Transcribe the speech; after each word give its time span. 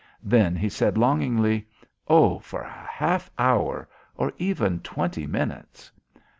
Then 0.23 0.55
he 0.55 0.67
said 0.67 0.97
longingly: 0.97 1.67
"Oh, 2.07 2.39
for 2.39 2.61
a 2.61 2.67
half 2.71 3.27
an 3.27 3.33
hour! 3.45 3.87
Or 4.15 4.33
even 4.39 4.79
twenty 4.79 5.27
minutes!" 5.27 5.91